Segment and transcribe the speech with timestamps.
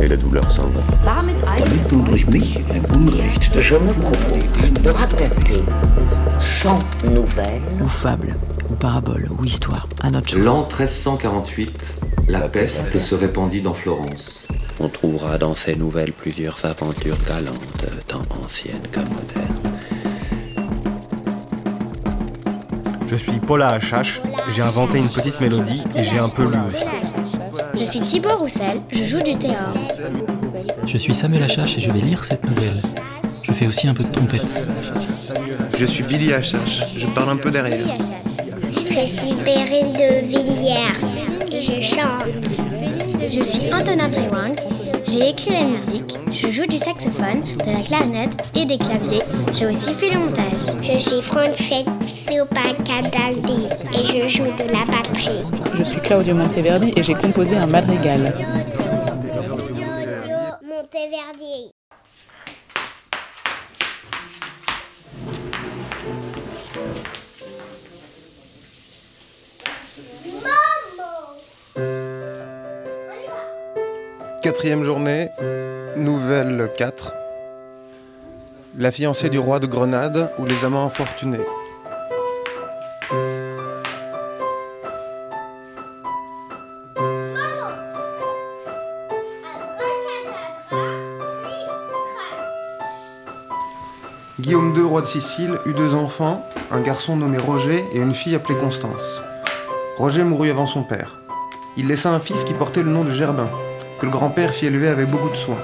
[0.00, 0.80] et la douleur s'en va.
[1.04, 1.34] Damit
[1.88, 5.62] du durch mich ein Unrecht Je me propose de raconter
[6.40, 6.78] 100
[7.10, 8.36] nouvelles ou fable,
[8.70, 10.40] ou parabole, ou histoire, à notre choix.
[10.40, 14.46] L'an 1348, la peste se répandit dans Florence.
[14.80, 19.62] On trouvera dans ces nouvelles plusieurs aventures galantes, tant anciennes que modernes.
[23.08, 24.22] Je suis Paula Achache,
[24.52, 27.11] j'ai inventé une petite mélodie et j'ai un peu lu aussi.
[27.82, 29.74] Je suis Thibaut Roussel, je joue du théâtre.
[30.86, 32.80] Je suis Samuel Achache et je vais lire cette nouvelle.
[33.42, 34.56] Je fais aussi un peu de trompette.
[35.76, 37.84] Je suis Billy Hachache, je parle un peu derrière.
[38.70, 40.94] Je suis Perrine de Villiers
[41.50, 42.28] et je chante.
[43.20, 44.54] Je suis Antonin Triwang,
[45.08, 49.24] j'ai écrit la musique, je joue du saxophone, de la clarinette et des claviers.
[49.54, 50.44] J'ai aussi fait le montage.
[50.84, 51.20] Je suis
[52.34, 55.42] Et je joue de la batterie.
[55.74, 58.32] Je suis Claudio Monteverdi et j'ai composé un madrigal.
[60.62, 61.74] Monteverdi.
[74.40, 75.28] Quatrième journée,
[75.96, 77.12] nouvelle 4.
[78.78, 81.38] La fiancée du roi de Grenade ou les amants infortunés.
[95.02, 99.20] De Sicile, eut deux enfants, un garçon nommé Roger et une fille appelée Constance.
[99.98, 101.18] Roger mourut avant son père.
[101.76, 103.48] Il laissa un fils qui portait le nom de Gerbin,
[103.98, 105.58] que le grand-père fit élever avec beaucoup de soin.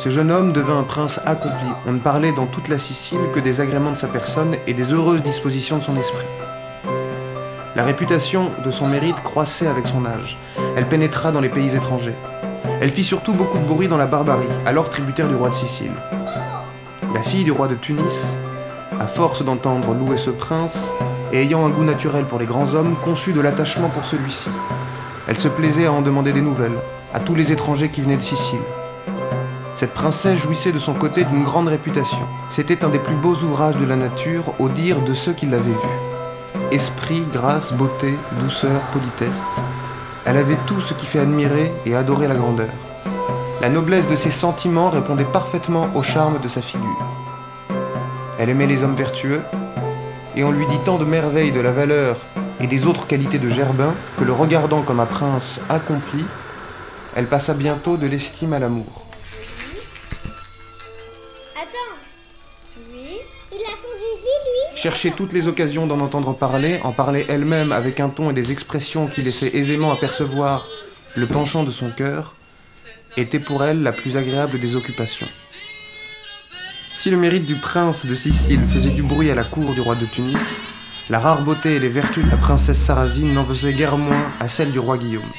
[0.00, 1.68] Ce jeune homme devint un prince accompli.
[1.86, 4.92] On ne parlait dans toute la Sicile que des agréments de sa personne et des
[4.92, 6.26] heureuses dispositions de son esprit.
[7.76, 10.36] La réputation de son mérite croissait avec son âge.
[10.76, 12.16] Elle pénétra dans les pays étrangers.
[12.80, 15.92] Elle fit surtout beaucoup de bruit dans la Barbarie, alors tributaire du roi de Sicile.
[17.14, 18.36] La fille du roi de Tunis,
[18.98, 20.92] à force d'entendre louer ce prince,
[21.32, 24.48] et ayant un goût naturel pour les grands hommes, conçut de l'attachement pour celui-ci.
[25.28, 26.78] Elle se plaisait à en demander des nouvelles,
[27.14, 28.60] à tous les étrangers qui venaient de Sicile.
[29.76, 32.26] Cette princesse jouissait de son côté d'une grande réputation.
[32.50, 35.70] C'était un des plus beaux ouvrages de la nature, au dire de ceux qui l'avaient
[35.70, 36.70] vu.
[36.70, 39.60] Esprit, grâce, beauté, douceur, politesse.
[40.24, 42.68] Elle avait tout ce qui fait admirer et adorer la grandeur.
[43.62, 47.06] La noblesse de ses sentiments répondait parfaitement au charme de sa figure.
[48.40, 49.40] Elle aimait les hommes vertueux,
[50.34, 52.16] et on lui dit tant de merveilles de la valeur
[52.58, 56.24] et des autres qualités de Gerbin que le regardant comme un prince accompli,
[57.14, 59.06] elle passa bientôt de l'estime à l'amour.
[64.74, 68.50] Chercher toutes les occasions d'en entendre parler, en parler elle-même avec un ton et des
[68.50, 70.66] expressions qui laissaient aisément apercevoir
[71.14, 72.34] le penchant de son cœur,
[73.16, 75.26] était pour elle la plus agréable des occupations.
[76.96, 79.96] Si le mérite du prince de Sicile faisait du bruit à la cour du roi
[79.96, 80.62] de Tunis,
[81.10, 84.48] la rare beauté et les vertus de la princesse Sarrasine n'en faisaient guère moins à
[84.48, 85.30] celle du roi Guillaume.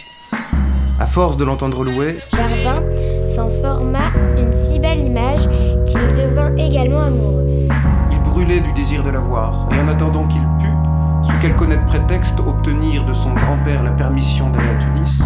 [1.00, 2.84] À force de l'entendre louer, Jardin
[3.28, 4.00] s'en forma
[4.38, 5.48] une si belle image
[5.86, 7.68] qu'il devint également amoureux.
[8.12, 11.86] il brûlait du désir de la voir, et en attendant qu'il pût, sous quelque honnête
[11.88, 15.24] prétexte, obtenir de son grand-père la permission d'aller à Tunis,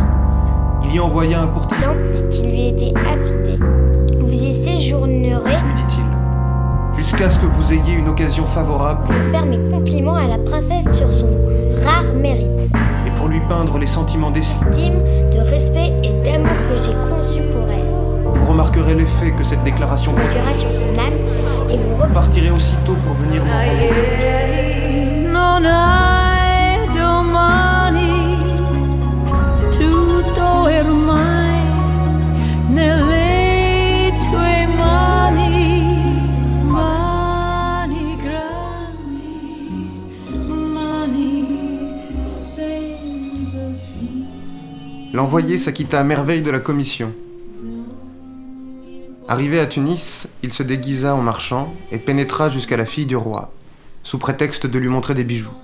[0.89, 1.93] il y envoya un courtisan,
[2.29, 3.59] Qui lui était affidé.
[4.19, 9.45] Vous y séjournerez lui dit-il, jusqu'à ce que vous ayez une occasion favorable pour faire
[9.45, 11.27] mes compliments à la princesse sur son
[11.85, 12.47] rare mérite.
[13.05, 14.67] et pour lui peindre les sentiments d'estime.
[14.71, 14.99] Estime,
[15.31, 18.33] de respect et d'amour que j'ai conçu pour elle.
[18.33, 20.13] Vous remarquerez l'effet que cette déclaration.
[20.13, 21.13] Produira sur son âme
[21.69, 25.33] et vous Vous partirez aussitôt pour venir m'en rendre compte.
[25.33, 26.16] Non hai
[45.17, 47.11] L'envoyé s'acquitta à merveille de la commission.
[49.27, 53.51] Arrivé à Tunis, il se déguisa en marchand et pénétra jusqu'à la fille du roi,
[54.03, 55.57] sous prétexte de lui montrer des bijoux.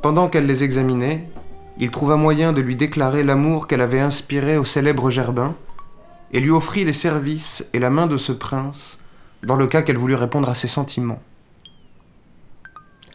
[0.00, 1.28] Pendant qu'elle les examinait,
[1.78, 5.54] il trouva moyen de lui déclarer l'amour qu'elle avait inspiré au célèbre Gerbin,
[6.32, 8.98] et lui offrit les services et la main de ce prince
[9.44, 11.22] dans le cas qu'elle voulut répondre à ses sentiments.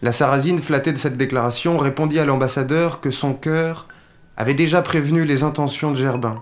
[0.02, 3.88] La Sarrasine, flattée de cette déclaration, répondit à l'ambassadeur que son cœur
[4.36, 6.42] avait déjà prévenu les intentions de Gerbin,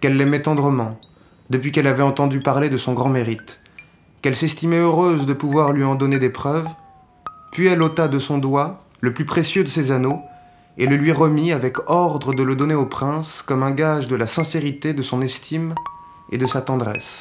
[0.00, 1.00] qu'elle l'aimait tendrement,
[1.50, 3.58] depuis qu'elle avait entendu parler de son grand mérite,
[4.22, 6.68] qu'elle s'estimait heureuse de pouvoir lui en donner des preuves,
[7.52, 10.20] puis elle ôta de son doigt le plus précieux de ses anneaux
[10.76, 14.16] et le lui remit avec ordre de le donner au prince comme un gage de
[14.16, 15.74] la sincérité de son estime
[16.30, 17.18] et de sa tendresse.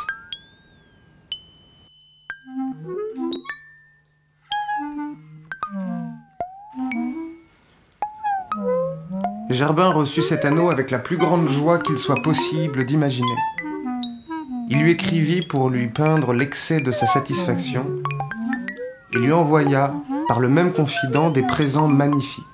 [9.49, 13.27] Gerbin reçut cet anneau avec la plus grande joie qu'il soit possible d'imaginer.
[14.69, 17.85] Il lui écrivit pour lui peindre l'excès de sa satisfaction
[19.13, 19.93] et lui envoya,
[20.27, 22.52] par le même confident, des présents magnifiques.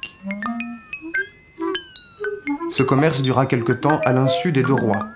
[2.80, 5.08] Ce commerce dura quelque temps à l'insu des deux rois.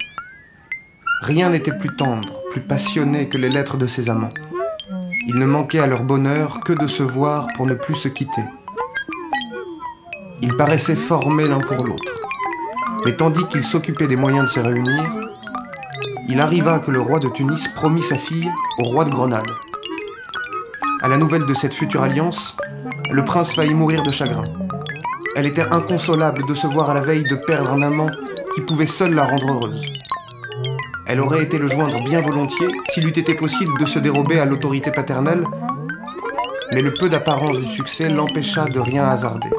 [1.21, 4.33] Rien n'était plus tendre, plus passionné que les lettres de ses amants.
[5.29, 8.43] Il ne manquait à leur bonheur que de se voir pour ne plus se quitter.
[10.41, 12.11] Ils paraissaient formés l'un pour l'autre.
[13.05, 15.09] Mais tandis qu'ils s'occupaient des moyens de se réunir,
[16.27, 19.49] il arriva que le roi de Tunis promit sa fille au roi de Grenade.
[21.01, 22.57] À la nouvelle de cette future alliance,
[23.09, 24.43] le prince faillit mourir de chagrin.
[25.35, 28.09] Elle était inconsolable de se voir à la veille de perdre un amant
[28.53, 29.83] qui pouvait seul la rendre heureuse.
[31.07, 34.45] Elle aurait été le joindre bien volontiers s'il eût été possible de se dérober à
[34.45, 35.43] l'autorité paternelle,
[36.71, 39.49] mais le peu d'apparence du succès l'empêcha de rien hasarder.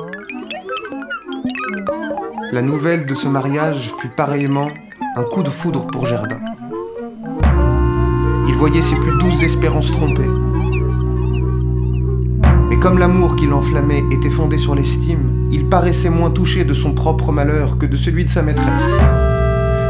[2.52, 4.68] La nouvelle de ce mariage fut pareillement
[5.16, 6.40] un coup de foudre pour Gerbin.
[8.46, 10.43] Il voyait ses plus douces espérances trompées.
[12.84, 17.32] Comme l'amour qui l'enflammait était fondé sur l'estime, il paraissait moins touché de son propre
[17.32, 18.90] malheur que de celui de sa maîtresse.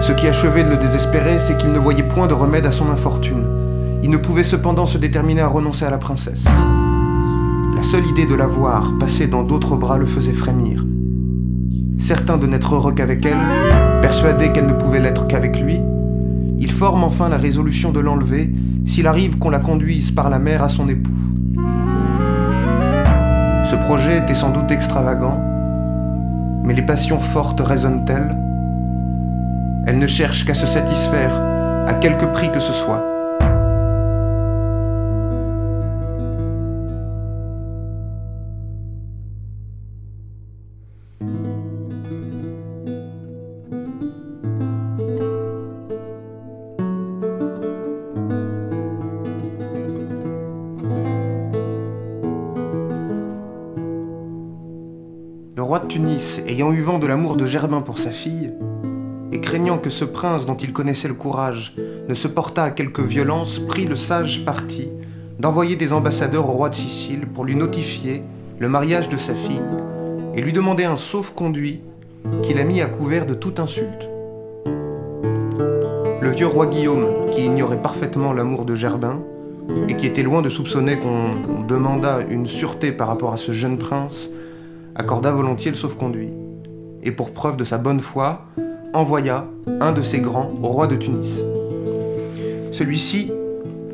[0.01, 2.89] Ce qui achevait de le désespérer, c'est qu'il ne voyait point de remède à son
[2.91, 3.49] infortune.
[4.05, 6.45] Il ne pouvait cependant se déterminer à renoncer à la princesse.
[7.75, 10.85] La seule idée de la voir passer dans d'autres bras le faisait frémir
[11.99, 15.81] certain de n'être heureux qu'avec elle, persuadé qu'elle ne pouvait l'être qu'avec lui,
[16.59, 18.53] il forme enfin la résolution de l'enlever
[18.87, 21.14] s'il arrive qu'on la conduise par la mer à son époux.
[23.85, 25.39] Ce projet était sans doute extravagant,
[26.63, 28.35] mais les passions fortes résonnent-elles?
[29.87, 31.39] Elles ne cherchent qu'à se satisfaire,
[31.87, 33.14] à quelque prix que ce soit.
[56.47, 58.53] Ayant eu vent de l'amour de Germain pour sa fille,
[59.33, 61.75] et craignant que ce prince dont il connaissait le courage
[62.09, 64.89] ne se portât à quelque violence, prit le sage parti
[65.39, 68.23] d'envoyer des ambassadeurs au roi de Sicile pour lui notifier
[68.59, 69.61] le mariage de sa fille
[70.35, 71.81] et lui demander un sauf-conduit
[72.43, 74.09] qu'il a mis à couvert de toute insulte.
[76.21, 79.23] Le vieux roi Guillaume, qui ignorait parfaitement l'amour de Gerbin,
[79.89, 83.79] et qui était loin de soupçonner qu'on demandât une sûreté par rapport à ce jeune
[83.79, 84.29] prince,
[84.95, 86.33] accorda volontiers le sauf-conduit,
[87.03, 88.47] et pour preuve de sa bonne foi,
[88.93, 89.47] envoya
[89.81, 91.43] un de ses grands au roi de Tunis.
[92.71, 93.31] Celui-ci,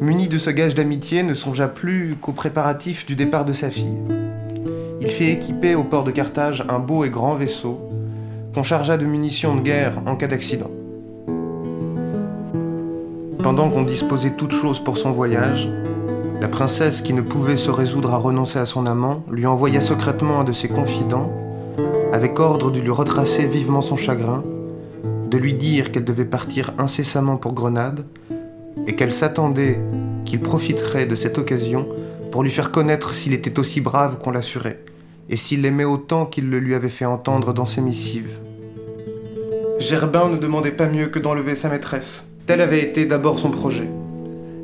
[0.01, 3.99] muni de ce gage d'amitié, ne songea plus qu'aux préparatifs du départ de sa fille.
[5.01, 7.81] Il fit équiper au port de Carthage un beau et grand vaisseau
[8.55, 10.71] qu'on chargea de munitions de guerre en cas d'accident.
[13.43, 15.71] Pendant qu'on disposait toutes choses pour son voyage,
[16.41, 20.41] la princesse, qui ne pouvait se résoudre à renoncer à son amant, lui envoya secrètement
[20.41, 21.31] un de ses confidents,
[22.15, 24.43] avec ordre de lui retracer vivement son chagrin,
[25.31, 28.07] de lui dire qu'elle devait partir incessamment pour Grenade,
[28.87, 29.81] et qu'elle s'attendait
[30.25, 31.87] qu'il profiterait de cette occasion
[32.33, 34.83] pour lui faire connaître s'il était aussi brave qu'on l'assurait,
[35.29, 38.39] et s'il l'aimait autant qu'il le lui avait fait entendre dans ses missives.
[39.79, 42.25] Gerbin ne demandait pas mieux que d'enlever sa maîtresse.
[42.47, 43.89] Tel avait été d'abord son projet.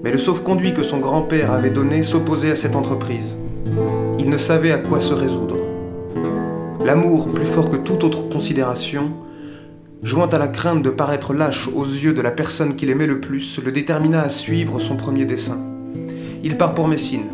[0.03, 3.37] Mais le sauf-conduit que son grand-père avait donné s'opposait à cette entreprise.
[4.19, 5.57] Il ne savait à quoi se résoudre.
[6.85, 9.11] L'amour, plus fort que toute autre considération,
[10.03, 13.21] joint à la crainte de paraître lâche aux yeux de la personne qu'il aimait le
[13.21, 15.59] plus, le détermina à suivre son premier dessein.
[16.45, 17.27] Il part pour Messine,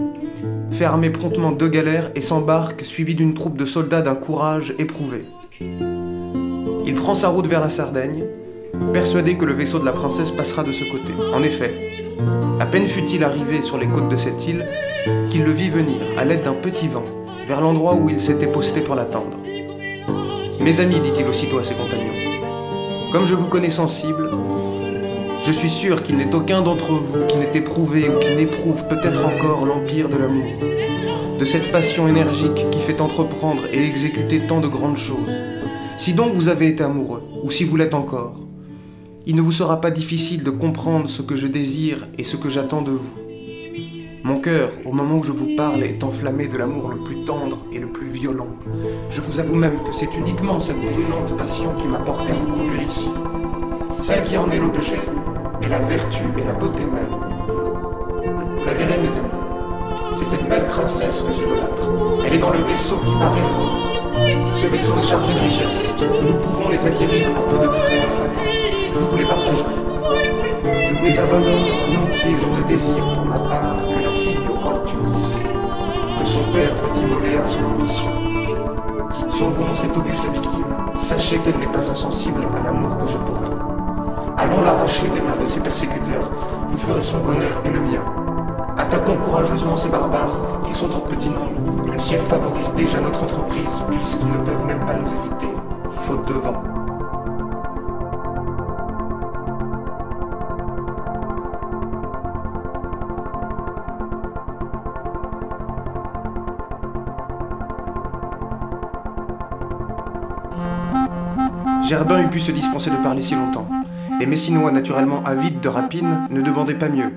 [0.70, 5.26] fait armer promptement deux galères et s'embarque suivi d'une troupe de soldats d'un courage éprouvé.
[5.60, 8.24] Il prend sa route vers la Sardaigne,
[8.92, 11.12] persuadé que le vaisseau de la princesse passera de ce côté.
[11.34, 11.91] En effet,
[12.60, 14.66] à peine fut-il arrivé sur les côtes de cette île
[15.30, 17.04] qu'il le vit venir, à l'aide d'un petit vent,
[17.48, 19.36] vers l'endroit où il s'était posté pour l'attendre.
[20.60, 22.12] Mes amis, dit-il aussitôt à ses compagnons,
[23.12, 24.30] comme je vous connais sensible,
[25.44, 29.26] Je suis sûr qu'il n'est aucun d'entre vous qui n'ait éprouvé ou qui n'éprouve peut-être
[29.26, 30.52] encore l'empire de l'amour,
[31.36, 35.34] de cette passion énergique qui fait entreprendre et exécuter tant de grandes choses.
[35.96, 38.34] Si donc vous avez été amoureux, ou si vous l'êtes encore,
[39.26, 42.48] il ne vous sera pas difficile de comprendre ce que je désire et ce que
[42.48, 43.14] j'attends de vous.
[44.24, 47.56] Mon cœur, au moment où je vous parle, est enflammé de l'amour le plus tendre
[47.72, 48.48] et le plus violent.
[49.10, 52.50] Je vous avoue même que c'est uniquement cette brûlante passion qui m'a porté à vous
[52.52, 53.08] conduire ici.
[53.90, 55.00] Celle qui en est l'objet,
[55.62, 57.20] et la vertu et la beauté même.
[58.56, 60.18] Vous la verrez, mes amis.
[60.18, 61.90] C'est cette belle princesse que j'idolâtre.
[62.24, 64.52] Elle est dans le vaisseau qui paraît.
[64.52, 68.41] Ce vaisseau chargé de richesses, nous pouvons les acquérir à peu de frais
[68.92, 69.08] maintenant.
[69.10, 69.74] Vous les partagerez.
[70.88, 72.36] Je vous les abandonne en entier.
[72.40, 75.36] Je ne désire pour ma part que la fille du roi de Tunis,
[76.20, 78.12] que son père veut immoler à son ambition.
[79.30, 80.64] Sauvons cette auguste victime.
[80.94, 84.44] Sachez qu'elle n'est pas insensible à l'amour que j'ai pour elle.
[84.44, 86.30] Allons l'arracher des mains de ses persécuteurs.
[86.68, 88.04] Vous ferez son bonheur et le mien.
[88.78, 90.38] Attaquons courageusement ces barbares.
[90.68, 91.92] Ils sont en petit nombre.
[91.92, 95.54] Le ciel favorise déjà notre entreprise puisqu'ils ne peuvent même pas nous éviter,
[96.06, 96.71] faute de vent.
[111.92, 113.68] Gerbin eût pu se dispenser de parler si longtemps.
[114.18, 117.12] Les Messinois, naturellement avides de rapine, ne demandaient pas mieux.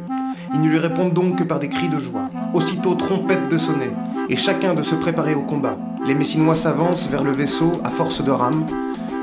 [0.54, 2.26] Ils ne lui répondent donc que par des cris de joie.
[2.54, 3.92] Aussitôt trompette de sonner,
[4.28, 5.78] et chacun de se préparer au combat.
[6.06, 8.66] Les Messinois s'avancent vers le vaisseau à force de rames.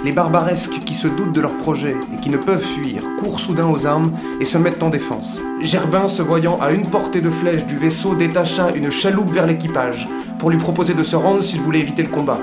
[0.07, 3.69] Les barbaresques qui se doutent de leur projet et qui ne peuvent fuir courent soudain
[3.69, 5.39] aux armes et se mettent en défense.
[5.61, 10.09] Gerbin, se voyant à une portée de flèche du vaisseau, détacha une chaloupe vers l'équipage
[10.39, 12.39] pour lui proposer de se rendre s'il voulait éviter le combat.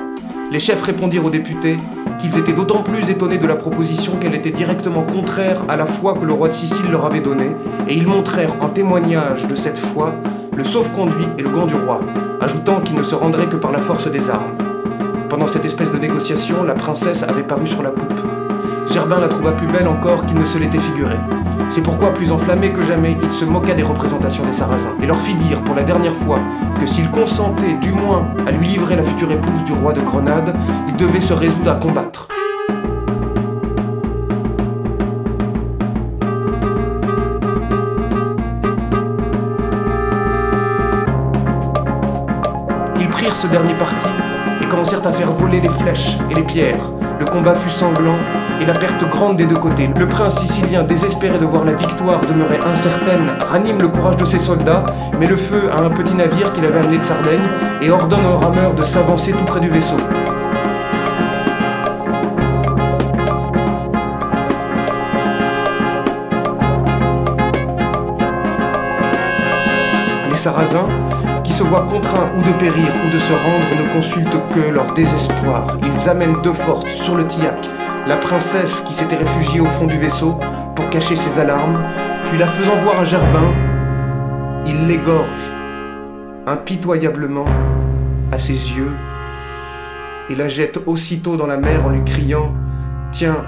[0.52, 1.78] Les chefs répondirent aux députés
[2.20, 6.14] qu'ils étaient d'autant plus étonnés de la proposition qu'elle était directement contraire à la foi
[6.14, 7.56] que le roi de Sicile leur avait donnée,
[7.88, 10.14] et ils montrèrent en témoignage de cette foi
[10.56, 12.02] le sauf-conduit et le gant du roi,
[12.42, 14.52] ajoutant qu'ils ne se rendraient que par la force des armes.
[15.30, 18.14] Pendant cette espèce de négociation, la princesse avait paru sur la poupe.
[18.92, 21.16] Gerbin la trouva plus belle encore qu'il ne se l'était figuré.
[21.70, 25.22] C'est pourquoi, plus enflammé que jamais, il se moqua des représentations des Sarrasins et leur
[25.22, 26.40] fit dire pour la dernière fois
[26.82, 30.56] que s'il consentait du moins à lui livrer la future épouse du roi de Grenade,
[30.88, 32.28] il devait se résoudre à combattre.
[43.00, 44.08] Ils prirent ce dernier parti
[44.62, 46.90] et commencèrent à faire voler les flèches et les pierres.
[47.20, 48.18] Le combat fut sanglant
[48.62, 49.90] et la perte grande des deux côtés.
[49.98, 54.40] Le prince sicilien, désespéré de voir la victoire demeurer incertaine, ranime le courage de ses
[54.40, 54.86] soldats,
[55.20, 57.40] met le feu à un petit navire qu'il avait amené de Sardaigne
[57.82, 59.98] et ordonne aux rameurs de s'avancer tout près du vaisseau.
[70.30, 70.88] Les Sarrasins,
[71.44, 74.86] qui se voient contraints ou de périr ou de se rendre, ne consultent que leur
[74.94, 75.68] désespoir.
[75.84, 77.70] Ils amènent de force sur le tillac
[78.08, 80.40] la princesse qui s'était réfugiée au fond du vaisseau
[80.76, 81.84] pour cacher ses alarmes,
[82.26, 83.54] puis la faisant voir à Gerbin,
[84.66, 85.52] il l'égorge
[86.48, 87.46] impitoyablement
[88.32, 88.92] à ses yeux
[90.30, 92.54] et la jette aussitôt dans la mer en lui criant
[93.12, 93.44] Tiens,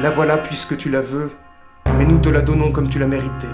[0.00, 1.32] la voilà puisque tu la veux,
[1.98, 3.48] mais nous te la donnons comme tu l'as mérité.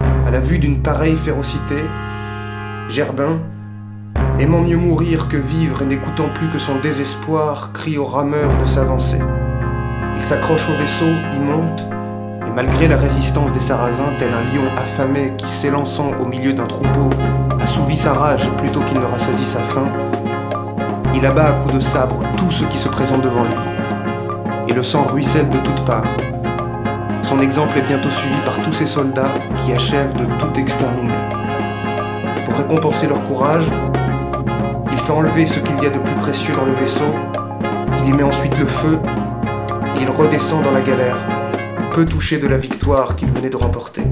[0.00, 1.76] À la vue d'une pareille férocité,
[2.90, 3.40] Gerbin,
[4.38, 8.66] aimant mieux mourir que vivre et n'écoutant plus que son désespoir, crie aux rameurs de
[8.66, 9.18] s'avancer.
[10.16, 11.82] Il s'accroche au vaisseau, y monte,
[12.46, 16.66] et malgré la résistance des Sarrasins, tel un lion affamé qui, s'élançant au milieu d'un
[16.66, 17.10] troupeau,
[17.62, 19.88] assouvit sa rage plutôt qu'il ne rassasie sa faim,
[21.14, 23.54] il abat à coups de sabre tout ce qui se présente devant lui.
[24.68, 26.06] Et le sang ruisselle de toutes parts.
[27.24, 29.30] Son exemple est bientôt suivi par tous ses soldats
[29.64, 31.12] qui achèvent de tout exterminer.
[32.46, 33.66] Pour récompenser leur courage,
[35.10, 37.12] fait enlever ce qu'il y a de plus précieux dans le vaisseau,
[38.02, 38.98] il y met ensuite le feu,
[39.96, 41.16] et il redescend dans la galère,
[41.90, 44.02] peu touché de la victoire qu'il venait de remporter.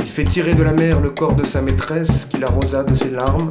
[0.00, 3.10] Il fait tirer de la mer le corps de sa maîtresse qu'il arrosa de ses
[3.10, 3.50] larmes,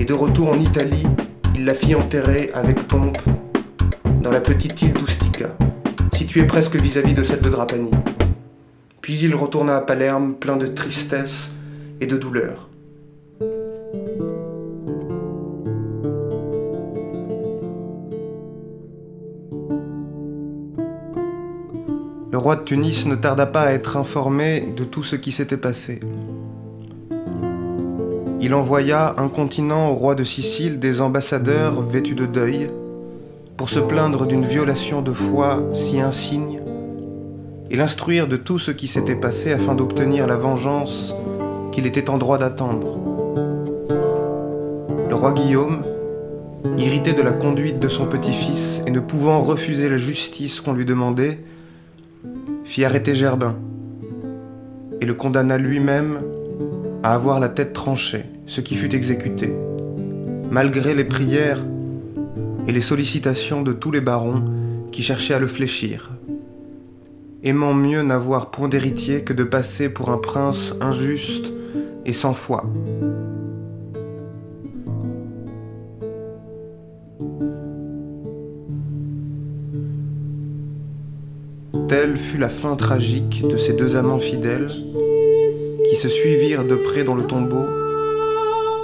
[0.00, 1.06] et de retour en Italie,
[1.54, 3.18] il la fit enterrer avec pompe
[4.22, 5.50] dans la petite île d'Ustica,
[6.14, 7.90] située presque vis-à-vis de celle de Drapani.
[9.02, 11.50] Puis il retourna à Palerme plein de tristesse
[12.00, 12.68] et de douleur.
[22.38, 25.56] Le roi de Tunis ne tarda pas à être informé de tout ce qui s'était
[25.56, 25.98] passé.
[28.40, 32.68] Il envoya incontinent au roi de Sicile des ambassadeurs vêtus de deuil,
[33.56, 36.60] pour se plaindre d'une violation de foi si insigne
[37.72, 41.14] et l'instruire de tout ce qui s'était passé afin d'obtenir la vengeance
[41.72, 43.00] qu'il était en droit d'attendre.
[45.08, 45.82] Le roi Guillaume,
[46.78, 50.84] irrité de la conduite de son petit-fils et ne pouvant refuser la justice qu'on lui
[50.84, 51.40] demandait,
[52.68, 53.56] fit arrêter Gerbin.
[55.00, 56.20] Et le condamna lui-même
[57.02, 59.54] à avoir la tête tranchée, ce qui fut exécuté,
[60.50, 61.64] malgré les prières
[62.66, 64.44] et les sollicitations de tous les barons
[64.92, 66.10] qui cherchaient à le fléchir,
[67.42, 71.50] aimant mieux n'avoir point d'héritier que de passer pour un prince injuste
[72.04, 72.70] et sans foi.
[81.98, 84.68] Fut la fin tragique de ces deux amants fidèles
[85.90, 87.66] qui se suivirent de près dans le tombeau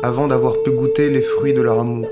[0.02, 2.08] avant d'avoir pu goûter les fruits de leur amour.